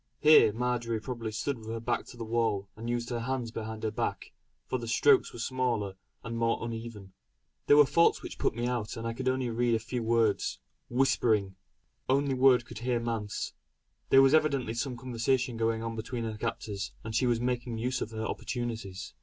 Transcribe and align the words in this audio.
Here 0.19 0.51
Marjory 0.51 0.99
probably 0.99 1.31
stood 1.31 1.59
with 1.59 1.67
her 1.67 1.79
back 1.79 2.07
to 2.07 2.17
the 2.17 2.23
wall 2.23 2.67
and 2.75 2.89
used 2.89 3.11
her 3.11 3.19
hands 3.19 3.51
behind 3.51 3.83
her 3.83 3.91
back, 3.91 4.31
for 4.65 4.79
the 4.79 4.87
strokes 4.87 5.31
were 5.31 5.37
smaller 5.37 5.93
and 6.23 6.39
more 6.39 6.57
uneven. 6.65 7.13
There 7.67 7.77
were 7.77 7.85
faults 7.85 8.23
which 8.23 8.39
put 8.39 8.55
me 8.55 8.65
out 8.65 8.97
and 8.97 9.05
I 9.05 9.13
could 9.13 9.29
only 9.29 9.51
read 9.51 9.75
a 9.75 9.79
few 9.79 10.01
words 10.01 10.57
"whispering" 10.89 11.55
"only 12.09 12.33
word 12.33 12.65
can 12.65 12.77
hear 12.77 12.99
'manse.'" 12.99 13.53
There 14.09 14.23
was 14.23 14.33
evidently 14.33 14.73
some 14.73 14.97
conversation 14.97 15.55
going 15.55 15.83
on 15.83 15.95
between 15.95 16.23
her 16.23 16.35
captors, 16.35 16.93
and 17.03 17.13
she 17.13 17.27
was 17.27 17.39
making 17.39 17.77
use 17.77 18.01
of 18.01 18.09
her 18.09 18.25
opportunities. 18.25 19.13